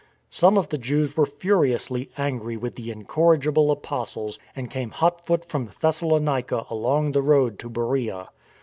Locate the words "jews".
0.79-1.15